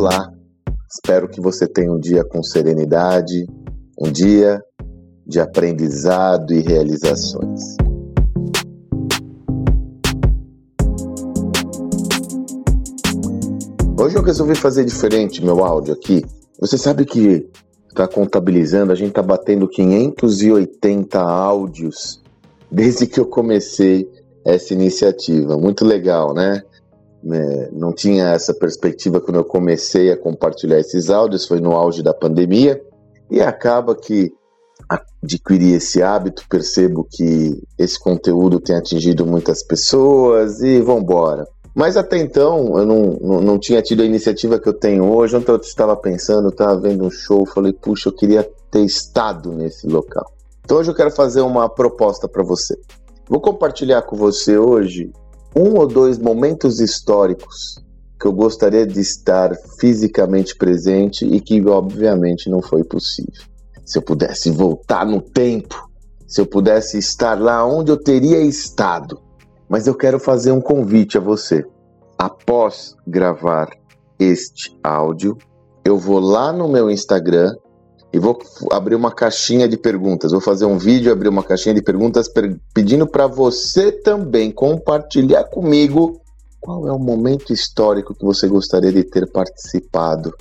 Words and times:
Olá, 0.00 0.32
espero 0.88 1.28
que 1.28 1.40
você 1.40 1.66
tenha 1.66 1.90
um 1.90 1.98
dia 1.98 2.22
com 2.22 2.40
serenidade, 2.40 3.44
um 4.00 4.12
dia 4.12 4.62
de 5.26 5.40
aprendizado 5.40 6.54
e 6.54 6.60
realizações. 6.60 7.76
Hoje 14.00 14.16
eu 14.16 14.22
resolvi 14.22 14.54
fazer 14.54 14.84
diferente 14.84 15.44
meu 15.44 15.64
áudio 15.64 15.94
aqui. 15.94 16.24
Você 16.60 16.78
sabe 16.78 17.04
que 17.04 17.50
está 17.88 18.06
contabilizando, 18.06 18.92
a 18.92 18.94
gente 18.94 19.08
está 19.08 19.22
batendo 19.22 19.66
580 19.66 21.18
áudios 21.20 22.22
desde 22.70 23.04
que 23.04 23.18
eu 23.18 23.26
comecei 23.26 24.08
essa 24.46 24.72
iniciativa. 24.72 25.58
Muito 25.58 25.84
legal, 25.84 26.32
né? 26.32 26.62
É, 27.30 27.70
não 27.72 27.92
tinha 27.92 28.28
essa 28.28 28.54
perspectiva 28.54 29.20
quando 29.20 29.36
eu 29.36 29.44
comecei 29.44 30.10
a 30.12 30.16
compartilhar 30.16 30.78
esses 30.78 31.10
áudios, 31.10 31.46
foi 31.46 31.60
no 31.60 31.72
auge 31.72 32.02
da 32.02 32.14
pandemia, 32.14 32.80
e 33.30 33.40
acaba 33.40 33.94
que 33.94 34.32
adquiri 34.88 35.72
esse 35.72 36.02
hábito, 36.02 36.44
percebo 36.48 37.06
que 37.10 37.60
esse 37.76 37.98
conteúdo 37.98 38.60
tem 38.60 38.76
atingido 38.76 39.26
muitas 39.26 39.64
pessoas 39.64 40.60
e 40.60 40.80
vambora. 40.80 41.46
Mas 41.74 41.96
até 41.96 42.18
então 42.18 42.78
eu 42.78 42.86
não, 42.86 43.18
não, 43.20 43.40
não, 43.40 43.58
tinha 43.58 43.82
tido 43.82 44.02
a 44.02 44.06
iniciativa 44.06 44.58
que 44.58 44.68
eu 44.68 44.72
tenho 44.72 45.04
hoje. 45.04 45.36
Ontem 45.36 45.52
eu 45.52 45.56
estava 45.58 45.94
pensando, 45.94 46.48
estava 46.48 46.80
vendo 46.80 47.04
um 47.04 47.10
show, 47.10 47.46
falei, 47.46 47.72
puxa, 47.72 48.08
eu 48.08 48.12
queria 48.12 48.48
ter 48.70 48.80
estado 48.80 49.52
nesse 49.52 49.86
local. 49.86 50.26
Então 50.64 50.78
hoje 50.78 50.90
eu 50.90 50.94
quero 50.94 51.10
fazer 51.10 51.40
uma 51.40 51.68
proposta 51.68 52.28
para 52.28 52.42
você. 52.42 52.76
Vou 53.28 53.40
compartilhar 53.40 54.02
com 54.02 54.16
você 54.16 54.58
hoje 54.58 55.12
um 55.58 55.76
ou 55.76 55.86
dois 55.86 56.18
momentos 56.18 56.78
históricos 56.78 57.82
que 58.20 58.26
eu 58.26 58.32
gostaria 58.32 58.86
de 58.86 59.00
estar 59.00 59.52
fisicamente 59.80 60.56
presente 60.56 61.24
e 61.24 61.40
que, 61.40 61.64
obviamente, 61.66 62.48
não 62.48 62.62
foi 62.62 62.84
possível. 62.84 63.42
Se 63.84 63.98
eu 63.98 64.02
pudesse 64.02 64.50
voltar 64.50 65.04
no 65.04 65.20
tempo, 65.20 65.88
se 66.26 66.40
eu 66.40 66.46
pudesse 66.46 66.98
estar 66.98 67.40
lá 67.40 67.64
onde 67.66 67.90
eu 67.90 67.96
teria 67.96 68.40
estado. 68.40 69.20
Mas 69.68 69.86
eu 69.86 69.94
quero 69.94 70.18
fazer 70.18 70.52
um 70.52 70.60
convite 70.60 71.18
a 71.18 71.20
você. 71.20 71.64
Após 72.16 72.94
gravar 73.06 73.68
este 74.18 74.76
áudio, 74.82 75.36
eu 75.84 75.96
vou 75.96 76.20
lá 76.20 76.52
no 76.52 76.68
meu 76.68 76.90
Instagram 76.90 77.54
e 78.12 78.18
vou 78.18 78.38
abrir 78.72 78.94
uma 78.94 79.12
caixinha 79.12 79.68
de 79.68 79.76
perguntas. 79.76 80.32
Vou 80.32 80.40
fazer 80.40 80.64
um 80.64 80.78
vídeo, 80.78 81.12
abrir 81.12 81.28
uma 81.28 81.42
caixinha 81.42 81.74
de 81.74 81.82
perguntas 81.82 82.28
pedindo 82.72 83.06
para 83.06 83.26
você 83.26 83.92
também 83.92 84.50
compartilhar 84.50 85.44
comigo 85.44 86.20
qual 86.60 86.88
é 86.88 86.92
o 86.92 86.98
momento 86.98 87.52
histórico 87.52 88.14
que 88.14 88.24
você 88.24 88.48
gostaria 88.48 88.92
de 88.92 89.04
ter 89.04 89.30
participado 89.30 90.32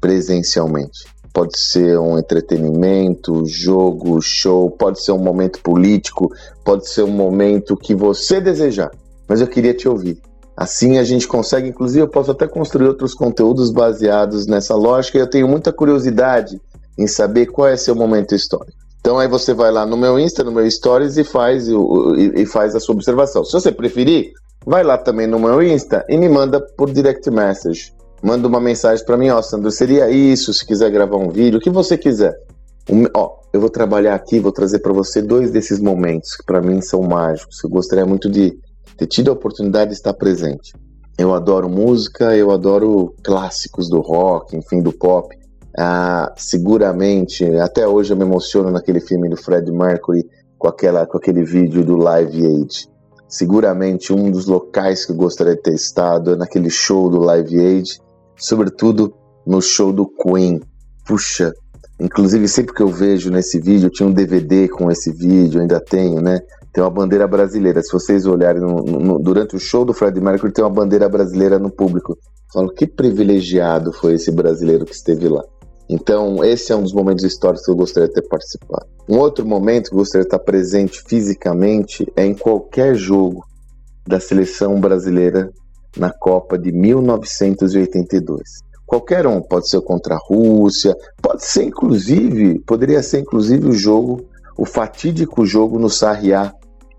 presencialmente. 0.00 1.06
Pode 1.32 1.58
ser 1.58 1.98
um 1.98 2.16
entretenimento, 2.16 3.44
jogo, 3.44 4.20
show, 4.20 4.70
pode 4.70 5.02
ser 5.02 5.12
um 5.12 5.18
momento 5.18 5.60
político, 5.60 6.30
pode 6.64 6.88
ser 6.88 7.02
um 7.02 7.10
momento 7.10 7.76
que 7.76 7.94
você 7.94 8.40
desejar. 8.40 8.90
Mas 9.26 9.40
eu 9.40 9.48
queria 9.48 9.74
te 9.74 9.88
ouvir. 9.88 10.20
Assim 10.56 10.98
a 10.98 11.02
gente 11.02 11.26
consegue, 11.26 11.68
inclusive 11.68 12.02
eu 12.02 12.08
posso 12.08 12.30
até 12.30 12.46
construir 12.46 12.86
outros 12.86 13.14
conteúdos 13.14 13.72
baseados 13.72 14.46
nessa 14.46 14.76
lógica. 14.76 15.18
Eu 15.18 15.28
tenho 15.28 15.48
muita 15.48 15.72
curiosidade 15.72 16.60
em 16.98 17.06
saber 17.06 17.46
qual 17.46 17.68
é 17.68 17.76
seu 17.76 17.94
momento 17.94 18.34
histórico. 18.34 18.84
Então 19.00 19.18
aí 19.18 19.28
você 19.28 19.52
vai 19.52 19.70
lá 19.70 19.84
no 19.84 19.96
meu 19.96 20.18
Insta, 20.18 20.42
no 20.42 20.50
meu 20.50 20.68
Stories 20.70 21.18
e 21.18 21.24
faz, 21.24 21.68
e, 21.68 21.74
e 22.36 22.46
faz 22.46 22.74
a 22.74 22.80
sua 22.80 22.94
observação. 22.94 23.44
Se 23.44 23.52
você 23.52 23.70
preferir, 23.70 24.32
vai 24.64 24.82
lá 24.82 24.96
também 24.96 25.26
no 25.26 25.38
meu 25.38 25.62
Insta 25.62 26.04
e 26.08 26.16
me 26.16 26.28
manda 26.28 26.58
por 26.76 26.90
direct 26.90 27.30
message. 27.30 27.92
Manda 28.22 28.48
uma 28.48 28.60
mensagem 28.60 29.04
para 29.04 29.18
mim, 29.18 29.28
ó, 29.28 29.42
Sandro, 29.42 29.70
seria 29.70 30.08
isso, 30.10 30.54
se 30.54 30.66
quiser 30.66 30.90
gravar 30.90 31.18
um 31.18 31.28
vídeo, 31.28 31.58
o 31.58 31.60
que 31.60 31.68
você 31.68 31.98
quiser. 31.98 32.34
Um, 32.88 33.04
ó, 33.14 33.36
eu 33.52 33.60
vou 33.60 33.68
trabalhar 33.68 34.14
aqui, 34.14 34.40
vou 34.40 34.52
trazer 34.52 34.78
para 34.78 34.92
você 34.92 35.20
dois 35.20 35.50
desses 35.50 35.78
momentos 35.78 36.34
que 36.34 36.44
para 36.44 36.62
mim 36.62 36.80
são 36.80 37.02
mágicos. 37.02 37.62
Eu 37.62 37.68
gostaria 37.68 38.06
muito 38.06 38.30
de 38.30 38.58
ter 38.96 39.06
tido 39.06 39.30
a 39.30 39.34
oportunidade 39.34 39.90
de 39.90 39.96
estar 39.96 40.14
presente. 40.14 40.72
Eu 41.18 41.34
adoro 41.34 41.68
música, 41.68 42.34
eu 42.34 42.50
adoro 42.50 43.14
clássicos 43.22 43.88
do 43.88 44.00
rock, 44.00 44.56
enfim, 44.56 44.80
do 44.80 44.92
pop. 44.92 45.28
Ah, 45.76 46.32
seguramente, 46.36 47.44
até 47.56 47.86
hoje 47.86 48.12
eu 48.12 48.16
me 48.16 48.24
emociono 48.24 48.70
naquele 48.70 49.00
filme 49.00 49.28
do 49.28 49.36
Fred 49.36 49.70
Mercury 49.72 50.24
com, 50.56 50.68
aquela, 50.68 51.04
com 51.06 51.18
aquele 51.18 51.44
vídeo 51.44 51.84
do 51.84 51.96
Live 51.96 52.46
Aid. 52.46 52.88
Seguramente 53.28 54.12
um 54.12 54.30
dos 54.30 54.46
locais 54.46 55.04
que 55.04 55.10
eu 55.10 55.16
gostaria 55.16 55.56
de 55.56 55.62
ter 55.62 55.74
estado 55.74 56.32
é 56.32 56.36
naquele 56.36 56.70
show 56.70 57.10
do 57.10 57.18
Live 57.18 57.58
Aid, 57.58 57.98
sobretudo 58.36 59.12
no 59.44 59.60
show 59.60 59.92
do 59.92 60.06
Queen. 60.06 60.60
Puxa, 61.04 61.52
inclusive 62.00 62.46
sempre 62.46 62.72
que 62.72 62.82
eu 62.82 62.88
vejo 62.88 63.30
nesse 63.30 63.60
vídeo, 63.60 63.86
eu 63.86 63.90
tinha 63.90 64.08
um 64.08 64.12
DVD 64.12 64.68
com 64.68 64.88
esse 64.92 65.10
vídeo, 65.12 65.60
ainda 65.60 65.80
tenho, 65.80 66.20
né? 66.20 66.38
Tem 66.72 66.82
uma 66.82 66.90
bandeira 66.90 67.26
brasileira. 67.26 67.82
Se 67.82 67.92
vocês 67.92 68.26
olharem 68.26 68.60
no, 68.60 68.82
no, 68.82 69.18
durante 69.18 69.56
o 69.56 69.60
show 69.60 69.84
do 69.84 69.92
Fred 69.92 70.20
Mercury, 70.20 70.52
tem 70.52 70.64
uma 70.64 70.70
bandeira 70.70 71.08
brasileira 71.08 71.58
no 71.58 71.70
público. 71.70 72.16
Falo, 72.52 72.72
que 72.72 72.86
privilegiado 72.86 73.92
foi 73.92 74.14
esse 74.14 74.30
brasileiro 74.30 74.84
que 74.84 74.94
esteve 74.94 75.28
lá. 75.28 75.42
Então, 75.88 76.42
esse 76.42 76.72
é 76.72 76.76
um 76.76 76.82
dos 76.82 76.92
momentos 76.92 77.24
históricos 77.24 77.64
que 77.64 77.70
eu 77.70 77.76
gostaria 77.76 78.08
de 78.08 78.14
ter 78.14 78.28
participado. 78.28 78.86
Um 79.08 79.18
outro 79.18 79.46
momento 79.46 79.88
que 79.88 79.94
eu 79.94 79.98
gostaria 79.98 80.22
de 80.22 80.28
estar 80.28 80.38
presente 80.38 81.02
fisicamente 81.06 82.10
é 82.16 82.24
em 82.24 82.34
qualquer 82.34 82.94
jogo 82.94 83.44
da 84.06 84.18
seleção 84.18 84.80
brasileira 84.80 85.52
na 85.96 86.10
Copa 86.10 86.58
de 86.58 86.72
1982. 86.72 88.42
Qualquer 88.86 89.26
um, 89.26 89.40
pode 89.40 89.68
ser 89.68 89.80
contra 89.80 90.14
a 90.14 90.18
Rússia, 90.18 90.96
pode 91.20 91.44
ser 91.44 91.64
inclusive, 91.64 92.60
poderia 92.60 93.02
ser 93.02 93.20
inclusive 93.20 93.66
o 93.66 93.72
jogo, 93.72 94.24
o 94.56 94.64
fatídico 94.64 95.44
jogo 95.44 95.78
no 95.78 95.88
Sarriá, 95.88 96.52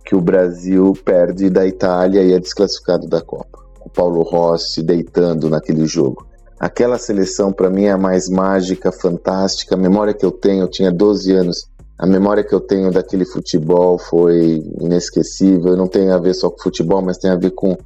que 0.03 0.15
o 0.15 0.21
Brasil 0.21 0.93
perde 1.03 1.49
da 1.49 1.65
Itália 1.65 2.21
e 2.21 2.33
é 2.33 2.39
desclassificado 2.39 3.07
da 3.07 3.21
Copa. 3.21 3.59
O 3.83 3.89
Paulo 3.89 4.21
Rossi 4.23 4.83
deitando 4.83 5.49
naquele 5.49 5.85
jogo. 5.85 6.27
Aquela 6.59 6.97
seleção 6.97 7.51
para 7.51 7.69
mim 7.69 7.85
é 7.85 7.91
a 7.91 7.97
mais 7.97 8.29
mágica, 8.29 8.91
fantástica. 8.91 9.75
A 9.75 9.77
memória 9.77 10.13
que 10.13 10.25
eu 10.25 10.31
tenho, 10.31 10.63
eu 10.63 10.69
tinha 10.69 10.91
12 10.91 11.31
anos. 11.33 11.57
A 11.97 12.05
memória 12.05 12.43
que 12.43 12.53
eu 12.53 12.59
tenho 12.59 12.91
daquele 12.91 13.25
futebol 13.25 13.97
foi 13.97 14.63
inesquecível. 14.79 15.75
Não 15.75 15.87
tem 15.87 16.11
a 16.11 16.17
ver 16.17 16.33
só 16.33 16.49
com 16.49 16.61
futebol, 16.61 17.01
mas 17.01 17.17
tem 17.17 17.31
a 17.31 17.35
ver 17.35 17.51
com 17.51 17.77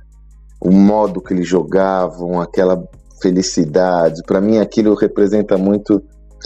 o 0.62 0.72
modo 0.72 1.22
que 1.22 1.34
eles 1.34 1.48
jogavam, 1.48 2.40
aquela 2.42 2.84
felicidade. 3.22 4.22
Para 4.26 4.42
mim, 4.42 4.58
aquilo 4.58 4.94
representa 4.94 5.58
muito 5.58 6.02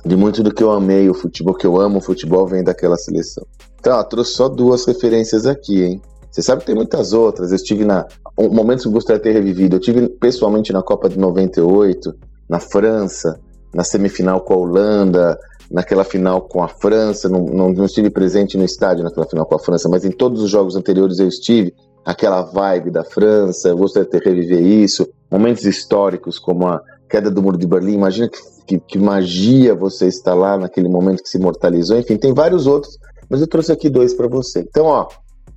de 0.06 0.16
muito 0.16 0.42
do 0.42 0.54
que 0.54 0.64
eu 0.64 0.72
amei 0.72 1.10
o 1.10 1.14
futebol, 1.14 1.54
que 1.54 1.68
eu 1.68 1.80
amo 1.80 2.00
o 2.00 2.02
futebol, 2.02 2.48
vem 2.48 2.64
daquela 2.64 2.98
seleção. 2.98 3.46
Então, 3.80 3.98
ó, 3.98 4.04
trouxe 4.04 4.34
só 4.34 4.50
duas 4.50 4.86
referências 4.86 5.46
aqui, 5.46 5.84
hein? 5.84 6.02
Você 6.34 6.42
sabe 6.42 6.62
que 6.62 6.66
tem 6.66 6.76
muitas 6.76 7.14
outras. 7.14 7.52
Eu 7.52 7.58
estive 7.58 7.86
na. 7.86 8.08
Um 8.36 8.50
momento 8.50 8.82
que 8.82 8.88
eu 8.88 8.92
gostaria 8.92 9.20
de 9.20 9.24
ter 9.24 9.34
revivido. 9.34 9.76
Eu 9.76 9.80
estive 9.80 10.10
pessoalmente 10.10 10.74
na 10.74 10.82
Copa 10.82 11.08
de 11.08 11.20
98, 11.20 12.12
na 12.50 12.60
França, 12.60 13.40
na 13.72 13.84
semifinal 13.84 14.42
com 14.42 14.56
a 14.56 14.58
Holanda, 14.58 15.38
naquela 15.70 16.04
final 16.04 16.42
com 16.42 16.64
a 16.64 16.68
França. 16.68 17.30
Não, 17.30 17.46
não, 17.46 17.70
não 17.72 17.86
estive 17.86 18.10
presente 18.10 18.58
no 18.58 18.64
estádio 18.64 19.04
naquela 19.04 19.28
final 19.28 19.46
com 19.46 19.56
a 19.56 19.60
França, 19.60 19.88
mas 19.88 20.04
em 20.04 20.10
todos 20.10 20.42
os 20.42 20.50
jogos 20.50 20.76
anteriores 20.76 21.20
eu 21.20 21.28
estive. 21.28 21.72
Aquela 22.04 22.42
vibe 22.42 22.90
da 22.90 23.04
França, 23.04 23.70
eu 23.70 23.78
gostaria 23.78 24.10
de 24.10 24.20
ter 24.20 24.28
reviver 24.28 24.62
isso. 24.62 25.08
Momentos 25.32 25.66
históricos 25.66 26.40
como 26.40 26.68
a 26.68 26.82
queda 27.08 27.30
do 27.30 27.44
Muro 27.44 27.60
de 27.60 27.68
Berlim. 27.68 27.94
Imagina 27.94 28.28
que, 28.28 28.40
que, 28.66 28.80
que 28.80 28.98
magia 28.98 29.76
você 29.76 30.08
estar 30.08 30.34
lá 30.34 30.58
naquele 30.58 30.90
momento 30.90 31.22
que 31.22 31.30
se 31.30 31.38
imortalizou. 31.38 31.96
Enfim, 31.96 32.18
tem 32.18 32.34
vários 32.34 32.66
outros, 32.66 32.98
mas 33.30 33.40
eu 33.40 33.48
trouxe 33.48 33.72
aqui 33.72 33.88
dois 33.88 34.16
para 34.16 34.28
você. 34.28 34.62
Então, 34.62 34.88
ó, 34.88 35.08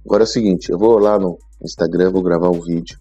Agora 0.06 0.22
é 0.22 0.24
o 0.24 0.28
seguinte, 0.28 0.70
eu 0.70 0.78
vou 0.78 0.98
lá 1.00 1.18
no 1.18 1.36
Instagram, 1.60 2.12
vou 2.12 2.22
gravar 2.22 2.48
um 2.48 2.60
vídeo 2.60 2.96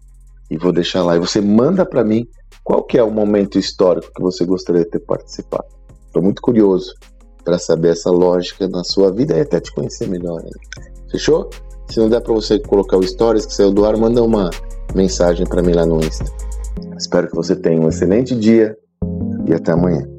e 0.49 0.57
vou 0.57 0.71
deixar 0.71 1.03
lá. 1.03 1.15
E 1.15 1.19
você 1.19 1.39
manda 1.39 1.85
para 1.85 2.03
mim 2.03 2.25
qual 2.63 2.83
que 2.83 2.97
é 2.97 3.03
o 3.03 3.11
momento 3.11 3.59
histórico 3.59 4.11
que 4.11 4.23
você 4.23 4.43
gostaria 4.43 4.83
de 4.83 4.89
ter 4.89 4.99
participado. 5.01 5.67
Estou 6.07 6.23
muito 6.23 6.41
curioso 6.41 6.95
para 7.43 7.59
saber 7.59 7.89
essa 7.89 8.09
lógica 8.09 8.67
na 8.67 8.83
sua 8.83 9.11
vida 9.11 9.37
e 9.37 9.41
até 9.41 9.59
te 9.59 9.71
conhecer 9.71 10.09
melhor. 10.09 10.41
Né? 10.41 10.49
Fechou? 11.11 11.47
Se 11.87 11.99
não 11.99 12.09
der 12.09 12.21
para 12.21 12.33
você 12.33 12.57
colocar 12.57 12.97
o 12.97 13.03
stories 13.03 13.45
que 13.45 13.53
saiu 13.53 13.71
do 13.71 13.85
ar, 13.85 13.95
manda 13.95 14.23
uma 14.23 14.49
mensagem 14.95 15.45
para 15.45 15.61
mim 15.61 15.73
lá 15.73 15.85
no 15.85 16.03
Insta. 16.03 16.25
Espero 16.97 17.27
que 17.27 17.35
você 17.35 17.55
tenha 17.55 17.79
um 17.79 17.87
excelente 17.87 18.35
dia 18.35 18.75
e 19.47 19.53
até 19.53 19.71
amanhã. 19.71 20.14